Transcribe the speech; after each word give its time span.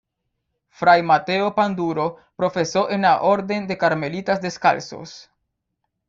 Fray 0.71 1.03
Mateo 1.03 1.53
Panduro 1.53 2.17
profesó 2.35 2.89
en 2.89 3.03
la 3.03 3.21
orden 3.21 3.67
de 3.67 3.77
carmelitas 3.77 4.41
descalzos. 4.41 5.29